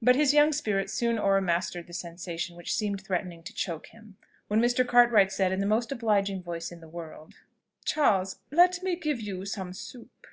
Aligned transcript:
But 0.00 0.16
his 0.16 0.32
young 0.32 0.54
spirit 0.54 0.88
soon 0.88 1.18
o'er 1.18 1.38
mastered 1.42 1.86
the 1.86 1.92
sensation 1.92 2.56
which 2.56 2.72
seemed 2.74 3.02
threatening 3.04 3.42
to 3.42 3.52
choke 3.52 3.88
him, 3.88 4.16
when 4.48 4.58
Mr. 4.58 4.88
Cartwright 4.88 5.30
said 5.30 5.52
in 5.52 5.60
the 5.60 5.66
most 5.66 5.92
obliging 5.92 6.42
voice 6.42 6.72
in 6.72 6.80
the 6.80 6.88
world, 6.88 7.34
"Charles, 7.84 8.36
let 8.50 8.82
me 8.82 8.96
give 8.96 9.20
you 9.20 9.44
some 9.44 9.74
soup." 9.74 10.26